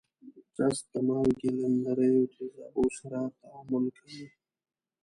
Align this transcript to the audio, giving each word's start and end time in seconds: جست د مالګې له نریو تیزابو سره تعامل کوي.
جست 0.55 0.83
د 0.91 0.93
مالګې 1.07 1.49
له 1.59 1.67
نریو 1.83 2.23
تیزابو 2.33 2.83
سره 2.99 3.19
تعامل 3.39 3.85
کوي. 3.97 4.25